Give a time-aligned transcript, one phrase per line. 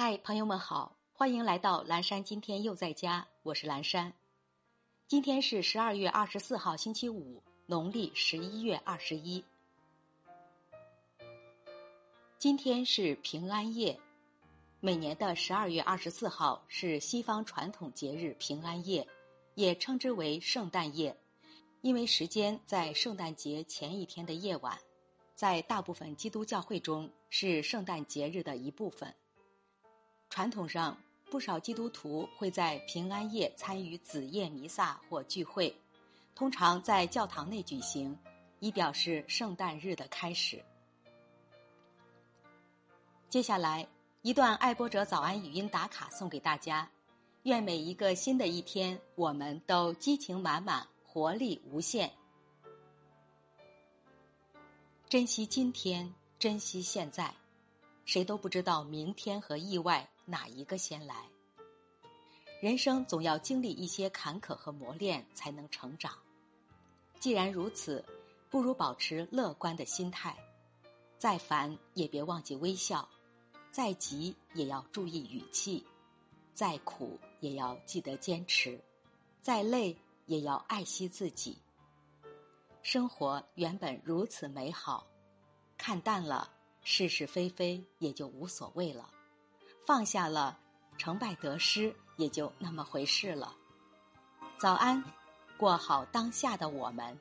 [0.00, 2.22] 嗨，朋友们好，欢迎来到蓝山。
[2.22, 4.12] 今天又在家，我是蓝山。
[5.08, 9.44] 今天是十二月二十四号，星期五，农历十一月二十一。
[12.38, 13.98] 今天是平安夜，
[14.78, 19.04] 每年的十二月二十四号是西方传统节日平安夜，
[19.56, 21.16] 也称之为圣诞夜，
[21.80, 24.78] 因为时间在圣诞节前一天的夜晚，
[25.34, 29.12] 在大部分基督教会中是圣诞节日的一部分。
[30.30, 30.96] 传统上，
[31.30, 35.74] 不少基督徒会在平安夜参与子夜弥撒或聚会，
[36.34, 38.16] 通常在教堂内举行，
[38.60, 40.62] 以表示圣诞日的开始。
[43.28, 43.86] 接下来
[44.22, 46.88] 一段爱播者早安语音打卡送给大家，
[47.42, 52.12] 愿每一个新的一天，我们都激情满满，活力无限。
[55.08, 57.34] 珍惜今天，珍惜现在，
[58.08, 61.28] 谁都不知道明天和意外哪一个先来。
[62.58, 66.16] 人生总要经历一些坎坷和磨练，才能成长。
[67.20, 68.02] 既然如此，
[68.48, 70.34] 不如保持乐观的心态，
[71.18, 73.06] 再烦也别忘记微笑。
[73.70, 75.84] 再急也要注意语气，
[76.54, 78.80] 再苦也要记得坚持，
[79.42, 79.94] 再累
[80.24, 81.58] 也要爱惜自己。
[82.80, 85.06] 生活原本如此美好，
[85.76, 86.50] 看淡了
[86.90, 89.10] 是是非非也就无所谓了，
[89.84, 90.58] 放下了
[90.96, 93.54] 成败得失也就那么回事了。
[94.58, 95.04] 早安，
[95.58, 97.18] 过好当下的我们。